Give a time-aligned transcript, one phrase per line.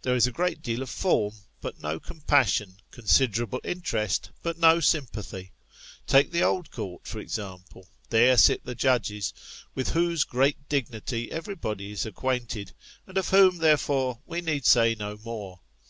[0.00, 5.52] There is a great deal of form, but no compassion; considerable interest, but no sympathy.
[6.06, 7.86] Take the Old Court for example.
[8.08, 9.34] There sit the Judges,
[9.74, 12.72] with whose great dignity everybody is acquainted,
[13.06, 15.60] and of whom therefore we need say no more.